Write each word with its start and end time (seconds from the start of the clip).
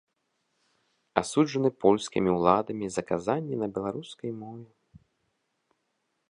Асуджаны 1.21 1.69
польскімі 1.85 2.29
ўладамі 2.37 2.85
за 2.97 3.01
казанні 3.13 3.55
на 3.65 3.71
беларускай 3.77 4.31
мове. 4.41 4.67